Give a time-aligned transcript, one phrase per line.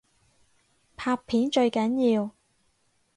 [0.95, 2.33] 拍片最緊要